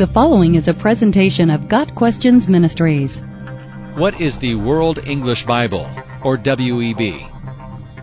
The 0.00 0.06
following 0.06 0.54
is 0.54 0.66
a 0.66 0.72
presentation 0.72 1.50
of 1.50 1.68
Got 1.68 1.94
Questions 1.94 2.48
Ministries. 2.48 3.20
What 3.96 4.18
is 4.18 4.38
the 4.38 4.54
World 4.54 4.98
English 5.06 5.44
Bible, 5.44 5.86
or 6.24 6.38
WEB? 6.38 7.28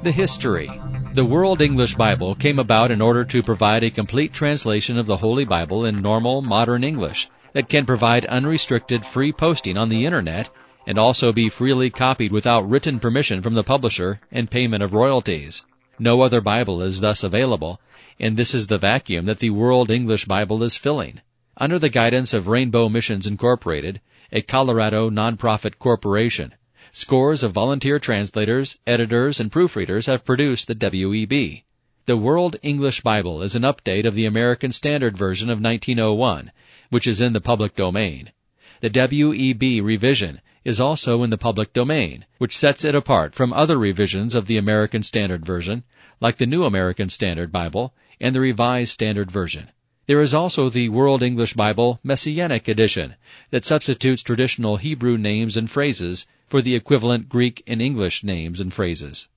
The 0.03 0.11
history. 0.11 0.69
The 1.15 1.25
World 1.25 1.59
English 1.59 1.95
Bible 1.95 2.35
came 2.35 2.59
about 2.59 2.91
in 2.91 3.01
order 3.01 3.25
to 3.25 3.41
provide 3.41 3.83
a 3.83 3.89
complete 3.89 4.31
translation 4.31 4.99
of 4.99 5.07
the 5.07 5.17
Holy 5.17 5.43
Bible 5.43 5.85
in 5.85 6.03
normal 6.03 6.43
modern 6.43 6.83
English 6.83 7.29
that 7.53 7.67
can 7.67 7.87
provide 7.87 8.27
unrestricted 8.27 9.03
free 9.03 9.31
posting 9.31 9.75
on 9.75 9.89
the 9.89 10.05
Internet 10.05 10.51
and 10.85 10.99
also 10.99 11.33
be 11.33 11.49
freely 11.49 11.89
copied 11.89 12.31
without 12.31 12.69
written 12.69 12.99
permission 12.99 13.41
from 13.41 13.55
the 13.55 13.63
publisher 13.63 14.19
and 14.31 14.51
payment 14.51 14.83
of 14.83 14.93
royalties. 14.93 15.65
No 15.97 16.21
other 16.21 16.41
Bible 16.41 16.79
is 16.83 17.01
thus 17.01 17.23
available, 17.23 17.81
and 18.19 18.37
this 18.37 18.53
is 18.53 18.67
the 18.67 18.77
vacuum 18.77 19.25
that 19.25 19.39
the 19.39 19.49
World 19.49 19.89
English 19.89 20.25
Bible 20.25 20.61
is 20.61 20.77
filling. 20.77 21.21
Under 21.59 21.79
the 21.79 21.89
guidance 21.89 22.35
of 22.35 22.47
Rainbow 22.47 22.87
Missions 22.87 23.25
Incorporated, 23.25 23.99
a 24.31 24.43
Colorado 24.43 25.09
nonprofit 25.09 25.79
corporation, 25.79 26.53
scores 26.91 27.41
of 27.41 27.51
volunteer 27.51 27.97
translators, 27.97 28.77
editors, 28.85 29.39
and 29.39 29.51
proofreaders 29.51 30.05
have 30.05 30.23
produced 30.23 30.67
the 30.67 30.75
WEB. 30.75 31.63
The 32.05 32.15
World 32.15 32.57
English 32.61 33.01
Bible 33.01 33.41
is 33.41 33.55
an 33.55 33.63
update 33.63 34.05
of 34.05 34.13
the 34.13 34.27
American 34.27 34.71
Standard 34.71 35.17
Version 35.17 35.49
of 35.49 35.59
1901, 35.59 36.51
which 36.91 37.07
is 37.07 37.21
in 37.21 37.33
the 37.33 37.41
public 37.41 37.75
domain. 37.75 38.29
The 38.81 38.91
WEB 38.91 39.83
revision 39.83 40.41
is 40.63 40.79
also 40.79 41.23
in 41.23 41.31
the 41.31 41.39
public 41.39 41.73
domain, 41.73 42.25
which 42.37 42.55
sets 42.55 42.85
it 42.85 42.93
apart 42.93 43.33
from 43.33 43.51
other 43.51 43.79
revisions 43.79 44.35
of 44.35 44.45
the 44.45 44.59
American 44.59 45.01
Standard 45.01 45.43
Version, 45.43 45.85
like 46.21 46.37
the 46.37 46.45
New 46.45 46.65
American 46.65 47.09
Standard 47.09 47.51
Bible 47.51 47.95
and 48.21 48.35
the 48.35 48.41
Revised 48.41 48.91
Standard 48.91 49.31
Version. 49.31 49.69
There 50.07 50.21
is 50.21 50.33
also 50.33 50.69
the 50.69 50.87
World 50.87 51.21
English 51.21 51.53
Bible 51.53 51.99
Messianic 52.01 52.69
Edition 52.69 53.15
that 53.51 53.65
substitutes 53.65 54.21
traditional 54.21 54.77
Hebrew 54.77 55.17
names 55.17 55.57
and 55.57 55.69
phrases 55.69 56.25
for 56.47 56.61
the 56.61 56.75
equivalent 56.75 57.27
Greek 57.27 57.61
and 57.67 57.81
English 57.81 58.23
names 58.23 58.61
and 58.61 58.73
phrases. 58.73 59.27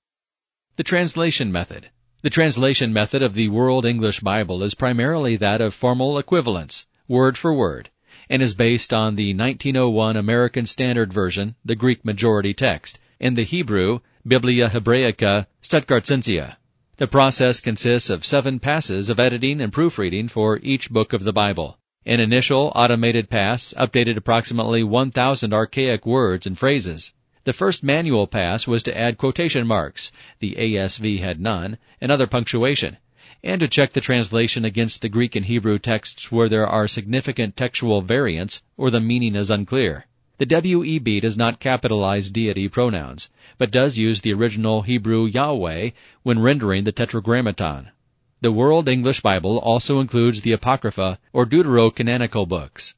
The 0.76 0.84
translation 0.84 1.50
method. 1.50 1.90
The 2.22 2.30
translation 2.30 2.92
method 2.92 3.20
of 3.20 3.34
the 3.34 3.48
World 3.48 3.84
English 3.84 4.20
Bible 4.20 4.62
is 4.62 4.74
primarily 4.74 5.34
that 5.34 5.60
of 5.60 5.74
formal 5.74 6.18
equivalence, 6.18 6.86
word 7.08 7.36
for 7.36 7.52
word, 7.52 7.90
and 8.28 8.40
is 8.40 8.54
based 8.54 8.94
on 8.94 9.16
the 9.16 9.34
1901 9.34 10.16
American 10.16 10.66
Standard 10.66 11.12
Version, 11.12 11.56
the 11.64 11.74
Greek 11.74 12.04
majority 12.04 12.54
text, 12.54 12.96
and 13.18 13.36
the 13.36 13.42
Hebrew 13.42 13.98
Biblia 14.24 14.68
Hebraica 14.68 15.48
Stuttgartensia. 15.64 16.58
The 17.00 17.08
process 17.08 17.62
consists 17.62 18.10
of 18.10 18.26
seven 18.26 18.58
passes 18.58 19.08
of 19.08 19.18
editing 19.18 19.62
and 19.62 19.72
proofreading 19.72 20.28
for 20.28 20.60
each 20.62 20.90
book 20.90 21.14
of 21.14 21.24
the 21.24 21.32
Bible. 21.32 21.78
An 22.04 22.20
initial 22.20 22.72
automated 22.74 23.30
pass 23.30 23.72
updated 23.78 24.18
approximately 24.18 24.82
1,000 24.82 25.54
archaic 25.54 26.04
words 26.04 26.46
and 26.46 26.58
phrases. 26.58 27.14
The 27.44 27.54
first 27.54 27.82
manual 27.82 28.26
pass 28.26 28.66
was 28.66 28.82
to 28.82 28.94
add 28.94 29.16
quotation 29.16 29.66
marks, 29.66 30.12
the 30.40 30.56
ASV 30.58 31.20
had 31.20 31.40
none, 31.40 31.78
and 32.02 32.12
other 32.12 32.26
punctuation, 32.26 32.98
and 33.42 33.62
to 33.62 33.66
check 33.66 33.94
the 33.94 34.02
translation 34.02 34.66
against 34.66 35.00
the 35.00 35.08
Greek 35.08 35.34
and 35.34 35.46
Hebrew 35.46 35.78
texts 35.78 36.30
where 36.30 36.50
there 36.50 36.66
are 36.66 36.86
significant 36.86 37.56
textual 37.56 38.02
variants 38.02 38.62
or 38.76 38.90
the 38.90 39.00
meaning 39.00 39.36
is 39.36 39.48
unclear. 39.48 40.04
The 40.40 40.46
WEB 40.46 41.20
does 41.20 41.36
not 41.36 41.60
capitalize 41.60 42.30
deity 42.30 42.66
pronouns, 42.66 43.28
but 43.58 43.70
does 43.70 43.98
use 43.98 44.22
the 44.22 44.32
original 44.32 44.80
Hebrew 44.80 45.26
Yahweh 45.26 45.90
when 46.22 46.38
rendering 46.38 46.84
the 46.84 46.92
Tetragrammaton. 46.92 47.90
The 48.40 48.50
World 48.50 48.88
English 48.88 49.20
Bible 49.20 49.58
also 49.58 50.00
includes 50.00 50.40
the 50.40 50.52
Apocrypha 50.52 51.18
or 51.34 51.44
Deuterocanonical 51.44 52.48
books. 52.48 52.94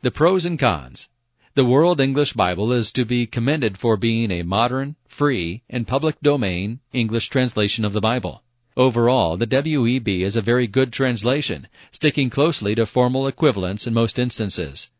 The 0.00 0.10
pros 0.10 0.46
and 0.46 0.58
cons. 0.58 1.10
The 1.56 1.66
World 1.66 2.00
English 2.00 2.32
Bible 2.32 2.72
is 2.72 2.90
to 2.92 3.04
be 3.04 3.26
commended 3.26 3.76
for 3.76 3.98
being 3.98 4.30
a 4.30 4.42
modern, 4.42 4.96
free, 5.06 5.62
and 5.68 5.86
public 5.86 6.18
domain 6.22 6.80
English 6.90 7.28
translation 7.28 7.84
of 7.84 7.92
the 7.92 8.00
Bible. 8.00 8.42
Overall, 8.78 9.36
the 9.36 9.44
WEB 9.46 10.22
is 10.22 10.36
a 10.36 10.40
very 10.40 10.66
good 10.66 10.90
translation, 10.90 11.68
sticking 11.92 12.30
closely 12.30 12.74
to 12.76 12.86
formal 12.86 13.26
equivalents 13.26 13.86
in 13.86 13.92
most 13.92 14.18
instances. 14.18 14.90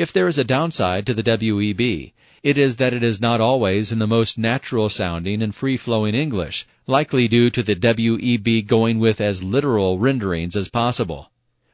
If 0.00 0.14
there 0.14 0.28
is 0.28 0.38
a 0.38 0.44
downside 0.44 1.04
to 1.04 1.12
the 1.12 1.22
WEB, 1.22 2.14
it 2.42 2.58
is 2.58 2.76
that 2.76 2.94
it 2.94 3.02
is 3.02 3.20
not 3.20 3.38
always 3.38 3.92
in 3.92 3.98
the 3.98 4.06
most 4.06 4.38
natural 4.38 4.88
sounding 4.88 5.42
and 5.42 5.54
free 5.54 5.76
flowing 5.76 6.14
English, 6.14 6.66
likely 6.86 7.28
due 7.28 7.50
to 7.50 7.62
the 7.62 7.74
WEB 7.74 8.66
going 8.66 8.98
with 8.98 9.20
as 9.20 9.42
literal 9.42 9.98
renderings 9.98 10.56
as 10.56 10.70
possible. 10.70 11.30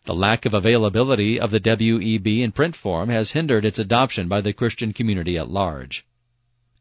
The 0.07 0.15
lack 0.17 0.45
of 0.45 0.55
availability 0.55 1.39
of 1.39 1.53
the 1.53 1.61
WEB 1.61 2.43
in 2.43 2.51
print 2.51 2.75
form 2.75 3.11
has 3.11 3.31
hindered 3.31 3.65
its 3.65 3.79
adoption 3.79 4.27
by 4.27 4.41
the 4.41 4.53
Christian 4.53 4.93
community 4.93 5.39
at 5.39 5.49
large. 5.49 6.05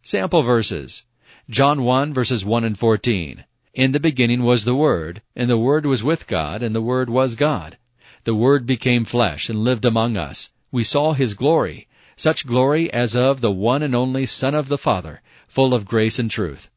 Sample 0.01 0.41
verses. 0.41 1.03
John 1.47 1.83
1 1.83 2.11
verses 2.11 2.43
1 2.43 2.63
and 2.63 2.75
14. 2.75 3.43
In 3.75 3.91
the 3.91 3.99
beginning 3.99 4.41
was 4.41 4.65
the 4.65 4.73
Word, 4.73 5.21
and 5.35 5.47
the 5.47 5.59
Word 5.59 5.85
was 5.85 6.03
with 6.03 6.25
God, 6.25 6.63
and 6.63 6.73
the 6.73 6.81
Word 6.81 7.07
was 7.07 7.35
God. 7.35 7.77
The 8.23 8.33
Word 8.33 8.65
became 8.65 9.05
flesh 9.05 9.47
and 9.47 9.63
lived 9.63 9.85
among 9.85 10.17
us 10.17 10.49
we 10.71 10.83
saw 10.83 11.13
his 11.13 11.33
glory, 11.33 11.87
such 12.15 12.45
glory 12.45 12.91
as 12.93 13.15
of 13.15 13.41
the 13.41 13.51
one 13.51 13.83
and 13.83 13.95
only 13.95 14.25
Son 14.25 14.55
of 14.55 14.67
the 14.67 14.77
Father, 14.77 15.21
full 15.47 15.73
of 15.73 15.85
grace 15.85 16.19
and 16.19 16.31
truth. 16.31 16.69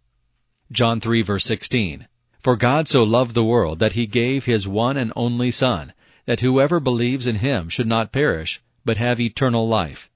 John 0.71 1.01
3 1.01 1.23
verse 1.23 1.45
16. 1.45 2.07
For 2.41 2.57
God 2.57 2.89
so 2.89 3.03
loved 3.03 3.35
the 3.35 3.45
world 3.45 3.79
that 3.79 3.93
he 3.93 4.07
gave 4.07 4.45
his 4.45 4.69
one 4.69 4.97
and 4.97 5.13
only 5.17 5.51
Son, 5.51 5.93
that 6.27 6.41
whoever 6.41 6.81
believes 6.81 7.27
in 7.27 7.37
him 7.37 7.69
should 7.69 7.87
not 7.87 8.13
perish, 8.13 8.61
but 8.85 8.97
have 8.97 9.21
eternal 9.21 9.67
life. 9.67 10.11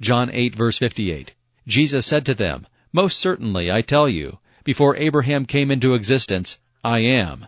John 0.00 0.30
8 0.32 0.54
verse 0.54 0.78
58. 0.78 1.34
Jesus 1.66 2.06
said 2.06 2.26
to 2.26 2.34
them, 2.34 2.66
Most 2.92 3.18
certainly 3.18 3.70
I 3.70 3.82
tell 3.82 4.08
you, 4.08 4.38
before 4.64 4.96
Abraham 4.96 5.44
came 5.44 5.70
into 5.70 5.94
existence, 5.94 6.58
I 6.82 7.00
am. 7.00 7.46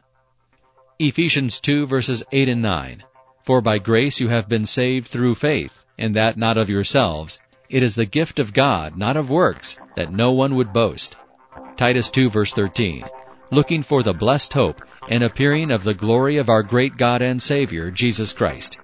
Ephesians 0.98 1.60
2 1.60 1.86
verses 1.86 2.22
8 2.30 2.48
and 2.48 2.62
9. 2.62 3.04
For 3.44 3.60
by 3.60 3.78
grace 3.78 4.20
you 4.20 4.28
have 4.28 4.48
been 4.48 4.64
saved 4.64 5.06
through 5.06 5.34
faith, 5.34 5.78
and 5.98 6.16
that 6.16 6.38
not 6.38 6.56
of 6.56 6.70
yourselves. 6.70 7.38
It 7.68 7.82
is 7.82 7.94
the 7.94 8.06
gift 8.06 8.38
of 8.38 8.54
God, 8.54 8.96
not 8.96 9.18
of 9.18 9.30
works, 9.30 9.78
that 9.96 10.12
no 10.12 10.32
one 10.32 10.54
would 10.54 10.72
boast. 10.72 11.16
Titus 11.76 12.08
2 12.10 12.30
verse 12.30 12.52
13. 12.54 13.04
Looking 13.50 13.82
for 13.82 14.02
the 14.02 14.14
blessed 14.14 14.54
hope 14.54 14.80
and 15.10 15.22
appearing 15.22 15.70
of 15.70 15.84
the 15.84 15.92
glory 15.92 16.38
of 16.38 16.48
our 16.48 16.62
great 16.62 16.96
God 16.96 17.20
and 17.20 17.40
Savior, 17.40 17.90
Jesus 17.90 18.32
Christ. 18.32 18.78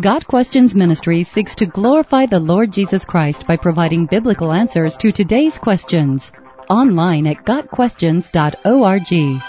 Got 0.00 0.26
Questions 0.26 0.74
Ministry 0.74 1.22
seeks 1.22 1.54
to 1.56 1.66
glorify 1.66 2.26
the 2.26 2.40
Lord 2.40 2.72
Jesus 2.72 3.04
Christ 3.04 3.46
by 3.46 3.56
providing 3.56 4.06
biblical 4.06 4.52
answers 4.52 4.96
to 4.98 5.12
today's 5.12 5.56
questions. 5.56 6.32
Online 6.68 7.28
at 7.28 7.44
GotQuestions.org. 7.44 9.42